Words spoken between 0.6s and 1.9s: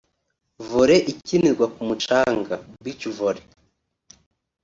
Volley ikinirwa ku